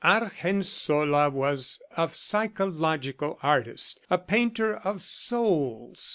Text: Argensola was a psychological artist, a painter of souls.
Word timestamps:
Argensola 0.03 1.29
was 1.29 1.79
a 1.95 2.09
psychological 2.09 3.37
artist, 3.43 3.99
a 4.09 4.17
painter 4.17 4.77
of 4.77 4.99
souls. 4.99 6.09